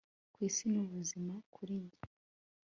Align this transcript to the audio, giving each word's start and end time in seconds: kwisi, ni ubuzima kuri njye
kwisi, 0.33 0.63
ni 0.71 0.79
ubuzima 0.83 1.33
kuri 1.53 1.73
njye 1.83 1.99